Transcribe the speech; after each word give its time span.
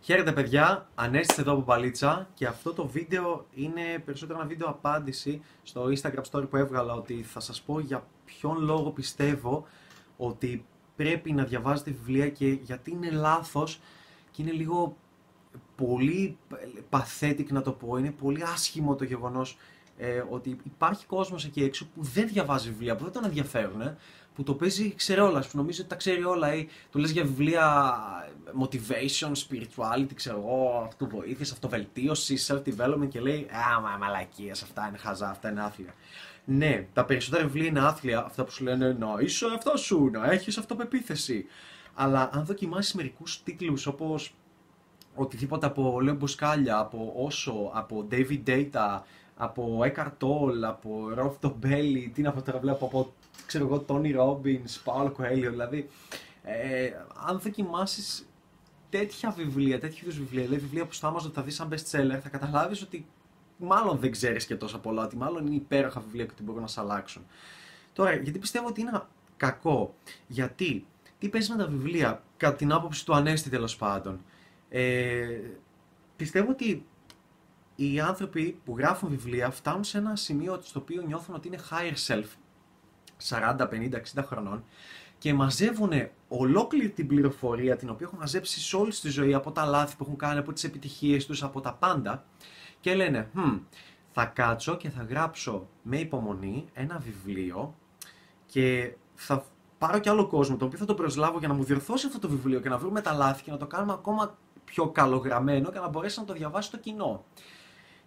Χαίρετε 0.00 0.32
παιδιά, 0.32 0.88
Ανέστης 0.94 1.38
εδώ 1.38 1.52
από 1.52 1.62
Παλίτσα 1.62 2.28
και 2.34 2.46
αυτό 2.46 2.72
το 2.72 2.86
βίντεο 2.86 3.46
είναι 3.54 4.02
περισσότερο 4.04 4.38
ένα 4.38 4.48
βίντεο 4.48 4.68
απάντηση 4.68 5.42
στο 5.62 5.84
Instagram 5.84 6.22
story 6.30 6.50
που 6.50 6.56
έβγαλα 6.56 6.94
ότι 6.94 7.22
θα 7.22 7.40
σας 7.40 7.62
πω 7.62 7.80
για 7.80 8.06
ποιον 8.24 8.58
λόγο 8.64 8.90
πιστεύω 8.90 9.66
ότι 10.16 10.64
πρέπει 10.96 11.32
να 11.32 11.44
διαβάζετε 11.44 11.90
βιβλία 11.90 12.28
και 12.28 12.46
γιατί 12.46 12.90
είναι 12.90 13.10
λάθος 13.10 13.80
και 14.30 14.42
είναι 14.42 14.52
λίγο 14.52 14.96
πολύ 15.76 16.36
pathetic 16.90 17.46
να 17.48 17.62
το 17.62 17.72
πω, 17.72 17.96
είναι 17.96 18.10
πολύ 18.10 18.42
άσχημο 18.42 18.94
το 18.94 19.04
γεγονός 19.04 19.58
ε, 19.98 20.22
ότι 20.30 20.58
υπάρχει 20.64 21.06
κόσμος 21.06 21.44
εκεί 21.44 21.62
έξω 21.62 21.86
που 21.94 22.02
δεν 22.02 22.28
διαβάζει 22.28 22.68
βιβλία, 22.68 22.96
που 22.96 23.04
δεν 23.04 23.12
τον 23.12 23.24
ενδιαφέρουν, 23.24 23.80
ε, 23.80 23.96
που 24.36 24.42
το 24.42 24.54
παίζει 24.54 24.94
ξερόλα, 24.94 25.40
που 25.40 25.56
νομίζει 25.56 25.80
ότι 25.80 25.88
τα 25.88 25.94
ξέρει 25.94 26.24
όλα 26.24 26.54
ή 26.54 26.68
του 26.90 26.98
λες 26.98 27.10
για 27.10 27.24
βιβλία 27.24 27.92
motivation, 28.60 29.32
spirituality, 29.32 30.14
ξέρω 30.14 30.38
εγώ, 30.38 30.82
αυτοβοήθειας, 30.86 31.52
αυτοβελτίωσης, 31.52 32.52
self-development 32.52 33.08
και 33.08 33.20
λέει 33.20 33.48
«Α, 33.50 33.80
μα 33.80 33.96
μαλακίες, 33.96 34.62
αυτά 34.62 34.86
είναι 34.88 34.98
χαζά, 34.98 35.28
αυτά 35.28 35.50
είναι 35.50 35.62
άθλια». 35.62 35.94
Ναι, 36.44 36.86
τα 36.92 37.04
περισσότερα 37.04 37.42
βιβλία 37.42 37.66
είναι 37.66 37.80
άθλια, 37.80 38.24
αυτά 38.24 38.44
που 38.44 38.50
σου 38.50 38.64
λένε 38.64 38.96
«Να 38.98 39.08
είσαι 39.20 39.46
αυτό 39.54 39.76
σου, 39.76 40.10
να 40.12 40.30
έχεις 40.30 40.58
αυτοπεποίθηση». 40.58 41.46
Αλλά 41.94 42.30
αν 42.32 42.44
δοκιμάσεις 42.44 42.94
μερικούς 42.94 43.42
τίτλους 43.42 43.86
όπως 43.86 44.34
οτιδήποτε 45.14 45.66
από 45.66 46.00
Λέο 46.00 46.14
Μποσκάλια, 46.14 46.78
από 46.78 47.12
Όσο, 47.16 47.70
από 47.72 48.06
David 48.10 48.40
Data, 48.46 49.00
από 49.36 49.80
Eckhart 49.82 50.12
Tolle, 50.20 50.62
από 50.62 51.08
Rolf 51.18 51.46
Dobelli, 51.46 52.10
τι 52.14 52.22
να 52.22 52.32
πω 52.32 52.42
τώρα 52.42 52.58
βλέπω 52.58 52.84
από 52.86 53.14
ξέρω 53.46 53.64
εγώ 53.66 53.84
Tony 53.88 54.16
Robbins, 54.16 54.84
Paul 54.84 55.12
Coelho, 55.12 55.48
δηλαδή 55.50 55.88
ε, 56.42 56.90
αν 57.26 57.38
δοκιμάσει 57.38 58.24
τέτοια 58.90 59.30
βιβλία, 59.30 59.80
τέτοιου 59.80 59.98
είδους 60.02 60.18
βιβλία, 60.18 60.42
δηλαδή 60.42 60.60
βιβλία 60.62 60.86
που 60.86 60.92
στο 60.92 61.14
Amazon 61.14 61.30
θα 61.32 61.42
δεις 61.42 61.54
σαν 61.54 61.68
best 61.70 61.90
seller, 61.90 62.18
θα 62.22 62.28
καταλάβεις 62.28 62.82
ότι 62.82 63.06
μάλλον 63.56 63.98
δεν 63.98 64.10
ξέρεις 64.10 64.46
και 64.46 64.56
τόσο 64.56 64.78
πολλά, 64.78 65.04
ότι 65.04 65.16
μάλλον 65.16 65.46
είναι 65.46 65.54
υπέροχα 65.54 66.00
βιβλία 66.00 66.24
και 66.24 66.30
ότι 66.32 66.42
μπορούν 66.42 66.60
να 66.60 66.66
σε 66.66 66.80
αλλάξουν. 66.80 67.26
Τώρα, 67.92 68.14
γιατί 68.14 68.38
πιστεύω 68.38 68.66
ότι 68.66 68.80
είναι 68.80 69.02
κακό, 69.36 69.94
γιατί 70.26 70.86
τι 71.18 71.28
παίζει 71.28 71.50
με 71.52 71.56
τα 71.56 71.66
βιβλία, 71.66 72.22
κατά 72.36 72.56
την 72.56 72.72
άποψη 72.72 73.04
του 73.04 73.14
Ανέστη 73.14 73.50
τέλος 73.50 73.76
πάντων. 73.76 74.20
Ε, 74.68 75.40
πιστεύω 76.16 76.50
ότι 76.50 76.86
οι 77.76 78.00
άνθρωποι 78.00 78.60
που 78.64 78.74
γράφουν 78.78 79.08
βιβλία 79.08 79.50
φτάνουν 79.50 79.84
σε 79.84 79.98
ένα 79.98 80.16
σημείο 80.16 80.58
στο 80.62 80.80
οποίο 80.80 81.02
νιώθουν 81.02 81.34
ότι 81.34 81.48
είναι 81.48 81.58
higher 81.70 82.12
self, 82.12 82.26
40, 83.28 83.68
50, 83.70 83.92
60 84.14 84.24
χρονών, 84.26 84.64
και 85.18 85.34
μαζεύουν 85.34 85.92
ολόκληρη 86.28 86.90
την 86.90 87.06
πληροφορία 87.06 87.76
την 87.76 87.90
οποία 87.90 88.06
έχουν 88.06 88.18
μαζέψει 88.18 88.60
σε 88.60 88.76
όλη 88.76 88.92
τη 88.92 89.08
ζωή 89.08 89.34
από 89.34 89.52
τα 89.52 89.64
λάθη 89.64 89.96
που 89.96 90.04
έχουν 90.04 90.16
κάνει, 90.16 90.38
από 90.38 90.52
τις 90.52 90.64
επιτυχίες 90.64 91.26
τους, 91.26 91.42
από 91.42 91.60
τα 91.60 91.72
πάντα 91.72 92.24
και 92.80 92.94
λένε 92.94 93.30
hm, 93.34 93.60
θα 94.10 94.24
κάτσω 94.24 94.76
και 94.76 94.90
θα 94.90 95.02
γράψω 95.02 95.68
με 95.82 95.98
υπομονή 95.98 96.64
ένα 96.72 96.98
βιβλίο 96.98 97.74
και 98.46 98.94
θα 99.14 99.44
πάρω 99.78 99.98
και 99.98 100.10
άλλο 100.10 100.26
κόσμο, 100.26 100.56
το 100.56 100.64
οποίο 100.64 100.78
θα 100.78 100.84
το 100.84 100.94
προσλάβω 100.94 101.38
για 101.38 101.48
να 101.48 101.54
μου 101.54 101.64
διορθώσει 101.64 102.06
αυτό 102.06 102.18
το 102.18 102.28
βιβλίο 102.28 102.60
και 102.60 102.68
να 102.68 102.78
βρούμε 102.78 103.00
τα 103.00 103.12
λάθη 103.12 103.42
και 103.42 103.50
να 103.50 103.56
το 103.56 103.66
κάνουμε 103.66 103.92
ακόμα 103.92 104.38
πιο 104.64 104.88
καλογραμμένο 104.88 105.70
και 105.70 105.78
να 105.78 105.88
μπορέσει 105.88 106.20
να 106.20 106.24
το 106.24 106.32
διαβάσει 106.32 106.70
το 106.70 106.78
κοινό. 106.78 107.24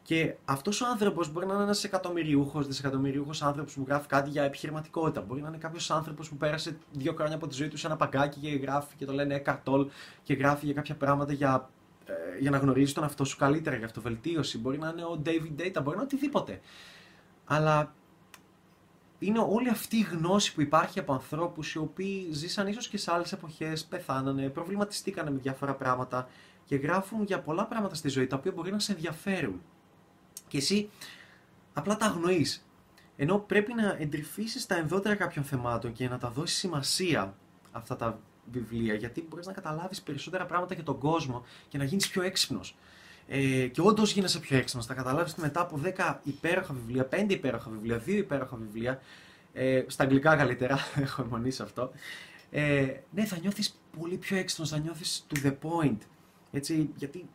Και 0.01 0.35
αυτός 0.45 0.81
ο 0.81 0.85
άνθρωπος 0.87 1.31
μπορεί 1.31 1.45
να 1.45 1.53
είναι 1.53 1.63
ένας 1.63 1.83
εκατομμυριούχος, 1.83 2.67
δισεκατομμυριούχος 2.67 3.41
άνθρωπος 3.41 3.73
που 3.73 3.85
γράφει 3.87 4.07
κάτι 4.07 4.29
για 4.29 4.43
επιχειρηματικότητα. 4.43 5.21
Μπορεί 5.21 5.41
να 5.41 5.47
είναι 5.47 5.57
κάποιος 5.57 5.91
άνθρωπος 5.91 6.29
που 6.29 6.35
πέρασε 6.35 6.77
δύο 6.91 7.13
χρόνια 7.13 7.35
από 7.35 7.47
τη 7.47 7.55
ζωή 7.55 7.67
του 7.67 7.77
σε 7.77 7.87
ένα 7.87 7.95
παγκάκι 7.95 8.39
και 8.39 8.49
γράφει 8.49 8.95
και 8.95 9.05
το 9.05 9.13
λένε 9.13 9.35
εκατόλ 9.35 9.89
και 10.23 10.33
γράφει 10.33 10.65
για 10.65 10.73
κάποια 10.73 10.95
πράγματα 10.95 11.33
για, 11.33 11.69
ε, 12.05 12.39
για 12.39 12.49
να 12.49 12.57
γνωρίζει 12.57 12.93
τον 12.93 13.03
αυτό 13.03 13.25
σου 13.25 13.37
καλύτερα, 13.37 13.75
για 13.75 13.85
αυτοβελτίωση. 13.85 14.57
Μπορεί 14.57 14.77
να 14.77 14.89
είναι 14.89 15.03
ο 15.03 15.21
David 15.25 15.61
Data, 15.61 15.83
μπορεί 15.83 15.83
να 15.83 15.91
είναι 15.91 16.01
οτιδήποτε. 16.01 16.59
Αλλά 17.45 17.93
είναι 19.19 19.39
όλη 19.39 19.69
αυτή 19.69 19.97
η 19.97 20.07
γνώση 20.11 20.53
που 20.53 20.61
υπάρχει 20.61 20.99
από 20.99 21.13
ανθρώπους 21.13 21.73
οι 21.73 21.77
οποίοι 21.77 22.27
ζήσαν 22.31 22.67
ίσως 22.67 22.87
και 22.87 22.97
σε 22.97 23.11
άλλες 23.13 23.31
εποχές, 23.31 23.85
πεθάνανε, 23.85 24.49
προβληματιστήκανε 24.49 25.31
με 25.31 25.39
διάφορα 25.39 25.75
πράγματα 25.75 26.27
και 26.65 26.75
γράφουν 26.75 27.23
για 27.23 27.39
πολλά 27.39 27.65
πράγματα 27.65 27.95
στη 27.95 28.09
ζωή 28.09 28.27
τα 28.27 28.35
οποία 28.35 28.51
μπορεί 28.51 28.71
να 28.71 28.79
σε 28.79 28.91
ενδιαφέρουν. 28.91 29.61
Και 30.49 30.57
εσύ 30.57 30.89
απλά 31.73 31.97
τα 31.97 32.05
αγνοείς. 32.05 32.65
Ενώ 33.15 33.37
πρέπει 33.37 33.73
να 33.73 33.95
εντρυφήσεις 33.99 34.65
τα 34.65 34.75
ενδότερα 34.75 35.15
κάποιων 35.15 35.45
θεμάτων 35.45 35.93
και 35.93 36.07
να 36.07 36.17
τα 36.17 36.29
δώσεις 36.29 36.57
σημασία 36.57 37.35
αυτά 37.71 37.95
τα 37.95 38.19
βιβλία, 38.51 38.93
γιατί 38.93 39.25
μπορείς 39.29 39.45
να 39.45 39.53
καταλάβεις 39.53 40.01
περισσότερα 40.01 40.45
πράγματα 40.45 40.73
για 40.73 40.83
τον 40.83 40.97
κόσμο 40.97 41.45
και 41.67 41.77
να 41.77 41.83
γίνεις 41.83 42.09
πιο 42.09 42.21
έξυπνος. 42.21 42.75
Ε, 43.27 43.67
και 43.67 43.81
όντως 43.81 44.11
γίνεσαι 44.11 44.39
πιο 44.39 44.57
έξυπνος. 44.57 44.85
Θα 44.85 44.93
καταλάβεις 44.93 45.31
ότι 45.31 45.41
μετά 45.41 45.61
από 45.61 45.77
10 45.77 46.19
υπέροχα 46.23 46.73
βιβλία, 46.73 47.07
5 47.11 47.33
υπέροχα 47.33 47.69
βιβλία, 47.69 47.97
2 48.05 48.07
υπέροχα 48.07 48.55
βιβλία, 48.55 49.01
ε, 49.53 49.83
στα 49.87 50.03
αγγλικά 50.03 50.35
καλύτερα, 50.35 50.79
έχω 51.03 51.21
αιμονή 51.21 51.51
σε 51.51 51.63
αυτό. 51.63 51.91
Ε, 52.51 52.93
ναι, 53.11 53.25
θα 53.25 53.37
νιώθεις 53.37 53.79
πολύ 53.99 54.17
πιο 54.17 54.37
έξυπνος, 54.37 54.69
θα 54.69 54.77
νιώθεις 54.77 55.25
to 55.33 55.45
the 55.45 55.53
point. 55.61 55.97
Έτσι, 56.51 56.89
γιατί 56.95 57.25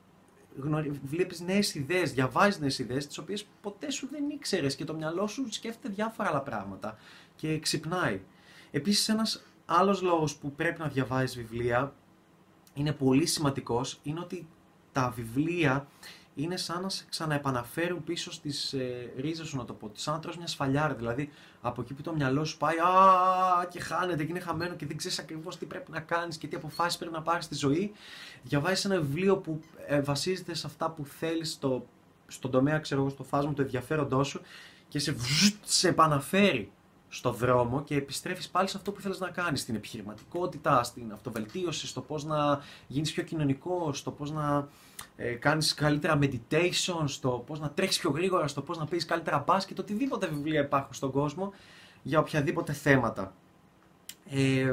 βλέπεις 1.05 1.41
νέες 1.41 1.75
ιδέες, 1.75 2.13
διαβάζεις 2.13 2.61
νέες 2.61 2.79
ιδέες, 2.79 3.07
τις 3.07 3.19
οποίες 3.19 3.47
ποτέ 3.61 3.91
σου 3.91 4.09
δεν 4.11 4.31
ήξερες 4.31 4.75
και 4.75 4.85
το 4.85 4.95
μυαλό 4.95 5.27
σου 5.27 5.53
σκέφτεται 5.53 5.95
διάφορα 5.95 6.29
άλλα 6.29 6.41
πράγματα 6.41 6.99
και 7.37 7.59
ξυπνάει. 7.59 8.21
Επίσης 8.71 9.09
ένας 9.09 9.45
άλλος 9.67 10.03
λόγος 10.03 10.37
που 10.37 10.53
πρέπει 10.53 10.81
να 10.81 10.89
διαβάζεις 10.89 11.37
βιβλία 11.37 11.95
είναι 12.75 12.93
πολύ 12.93 13.27
σημαντικός, 13.27 14.01
είναι 14.03 14.21
ότι 14.21 14.49
τα 14.93 15.11
βιβλία 15.17 15.87
είναι 16.35 16.57
σαν 16.57 16.83
να 16.83 16.89
σε 16.89 17.05
ξαναεπαναφέρουν 17.09 18.05
πίσω 18.05 18.33
στις 18.33 18.73
ε, 18.73 19.13
ρίζες 19.17 19.47
σου, 19.47 19.57
να 19.57 19.65
το 19.65 19.73
πω. 19.73 19.91
Σαν 19.95 20.15
να 20.15 20.21
τρως 20.21 20.37
μια 20.37 20.47
σφαλιάρα. 20.47 20.95
Δηλαδή, 20.95 21.31
από 21.61 21.81
εκεί 21.81 21.95
που 21.95 22.03
το 22.03 22.13
μυαλό 22.13 22.45
σου 22.45 22.57
πάει, 22.57 22.79
Α, 22.79 23.67
και 23.71 23.81
χάνεται 23.81 24.25
και 24.25 24.31
είναι 24.31 24.41
χαμένο 24.41 24.75
και 24.75 24.87
δεν 24.87 24.97
ξέρεις 24.97 25.19
ακριβώς 25.19 25.59
τι 25.59 25.67
πρέπει 25.67 25.91
να 25.91 26.01
κάνεις 26.01 26.37
και 26.37 26.47
τι 26.47 26.57
αποφάσεις 26.57 26.99
πρέπει 26.99 27.13
να 27.13 27.23
πάρεις 27.23 27.45
στη 27.45 27.55
ζωή. 27.55 27.93
Διαβάζεις 28.43 28.85
ένα 28.85 29.01
βιβλίο 29.01 29.37
που 29.37 29.61
ε, 29.87 30.01
βασίζεται 30.01 30.55
σε 30.55 30.67
αυτά 30.67 30.91
που 30.91 31.07
θέλεις 31.07 31.53
στο, 31.53 31.87
στον 32.27 32.51
τομέα, 32.51 32.79
ξέρω 32.79 33.01
εγώ, 33.01 33.11
στο 33.11 33.23
φάσμα 33.23 33.53
του 33.53 33.63
ενδιαφέροντός 33.63 34.29
σου 34.29 34.41
και 34.89 34.99
σε, 34.99 35.17
σε 35.65 35.89
επαναφέρει 35.89 36.73
στο 37.15 37.33
δρόμο 37.33 37.83
και 37.83 37.97
επιστρέφεις 37.97 38.49
πάλι 38.49 38.69
σε 38.69 38.77
αυτό 38.77 38.93
που 38.93 39.01
θέλεις 39.01 39.19
να 39.19 39.29
κάνεις, 39.29 39.61
στην 39.61 39.75
επιχειρηματικότητα, 39.75 40.83
στην 40.83 41.13
αυτοβελτίωση, 41.13 41.87
στο 41.87 42.01
πώς 42.01 42.25
να 42.25 42.63
γίνεις 42.87 43.13
πιο 43.13 43.23
κοινωνικός, 43.23 43.99
στο 43.99 44.11
πώς 44.11 44.31
να 44.31 44.69
ε, 45.17 45.33
κάνεις 45.33 45.75
καλύτερα 45.75 46.19
meditation, 46.23 47.03
στο 47.05 47.45
πώς 47.47 47.61
να 47.61 47.71
τρέχεις 47.71 47.99
πιο 47.99 48.11
γρήγορα, 48.11 48.49
στο 48.49 48.63
πώς 48.63 48.79
να 48.79 48.85
παίζεις 48.85 49.09
καλύτερα 49.09 49.45
μπάσκετ, 49.47 49.79
οτιδήποτε 49.79 50.27
βιβλία 50.27 50.61
υπάρχουν 50.61 50.95
στον 50.95 51.11
κόσμο 51.11 51.53
για 52.03 52.19
οποιαδήποτε 52.19 52.73
θέματα. 52.73 53.35
Ε, 54.31 54.73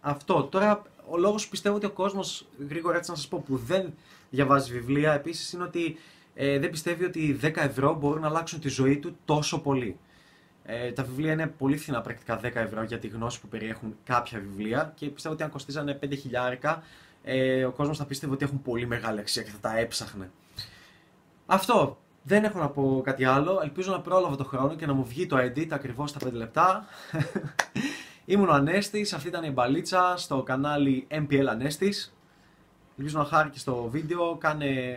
αυτό. 0.00 0.42
Τώρα, 0.42 0.82
ο 1.08 1.16
λόγος 1.18 1.44
που 1.44 1.50
πιστεύω 1.50 1.76
ότι 1.76 1.86
ο 1.86 1.90
κόσμος, 1.90 2.46
γρήγορα 2.68 2.96
έτσι 2.96 3.10
να 3.10 3.16
σας 3.16 3.28
πω, 3.28 3.42
που 3.46 3.56
δεν 3.56 3.94
διαβάζει 4.30 4.72
βιβλία, 4.72 5.12
επίσης 5.12 5.52
είναι 5.52 5.62
ότι 5.62 5.96
ε, 6.34 6.58
δεν 6.58 6.70
πιστεύει 6.70 7.04
ότι 7.04 7.38
10 7.42 7.56
ευρώ 7.56 7.94
μπορούν 7.94 8.20
να 8.20 8.28
αλλάξουν 8.28 8.60
τη 8.60 8.68
ζωή 8.68 8.98
του 8.98 9.16
τόσο 9.24 9.60
πολύ. 9.60 9.98
Ε, 10.64 10.92
τα 10.92 11.02
βιβλία 11.02 11.32
είναι 11.32 11.46
πολύ 11.46 11.76
φθηνά, 11.76 12.00
πρακτικά 12.00 12.40
10 12.42 12.54
ευρώ 12.54 12.82
για 12.82 12.98
τη 12.98 13.08
γνώση 13.08 13.40
που 13.40 13.48
περιέχουν 13.48 13.96
κάποια 14.04 14.38
βιβλία 14.38 14.92
και 14.94 15.06
πιστεύω 15.06 15.34
ότι 15.34 15.42
αν 15.42 15.50
κοστίζανε 15.50 15.98
5 16.02 16.16
χιλιάρικα, 16.18 16.82
ε, 17.24 17.64
ο 17.64 17.70
κόσμος 17.70 17.98
θα 17.98 18.04
πίστευε 18.04 18.32
ότι 18.32 18.44
έχουν 18.44 18.62
πολύ 18.62 18.86
μεγάλη 18.86 19.20
αξία 19.20 19.42
και 19.42 19.50
θα 19.50 19.58
τα 19.60 19.78
έψαχνε. 19.78 20.30
Αυτό. 21.46 21.96
Δεν 22.22 22.44
έχω 22.44 22.58
να 22.58 22.68
πω 22.68 23.00
κάτι 23.04 23.24
άλλο. 23.24 23.60
Ελπίζω 23.62 23.92
να 23.92 24.00
πρόλαβα 24.00 24.36
το 24.36 24.44
χρόνο 24.44 24.74
και 24.74 24.86
να 24.86 24.92
μου 24.92 25.04
βγει 25.04 25.26
το 25.26 25.36
edit 25.36 25.68
ακριβώς 25.70 26.10
στα 26.10 26.28
5 26.28 26.32
λεπτά. 26.32 26.84
Ήμουν 28.24 28.48
ο 28.48 28.52
Ανέστης, 28.52 29.12
αυτή 29.12 29.28
ήταν 29.28 29.44
η 29.44 29.50
μπαλίτσα 29.50 30.14
στο 30.16 30.42
κανάλι 30.42 31.06
MPL 31.10 31.44
Ανέστης. 31.48 32.14
Ελπίζω 32.98 33.18
να 33.18 33.24
χάρηκε 33.24 33.58
στο 33.58 33.88
βίντεο, 33.90 34.36
κάνε 34.36 34.96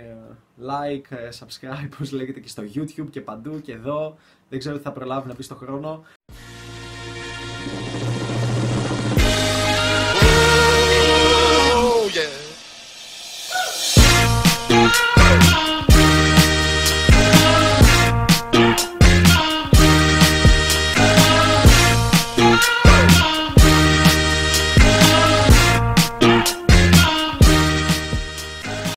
like, 0.61 1.13
subscribe, 1.39 1.89
όπως 1.93 2.11
λέγεται 2.11 2.39
και 2.39 2.47
στο 2.47 2.63
YouTube 2.73 3.09
και 3.09 3.21
παντού 3.21 3.61
και 3.61 3.71
εδώ. 3.71 4.17
Δεν 4.49 4.59
ξέρω 4.59 4.77
τι 4.77 4.83
θα 4.83 4.91
προλάβει 4.91 5.27
να 5.27 5.35
πει 5.35 5.43
στο 5.43 5.55
χρόνο. 5.55 6.03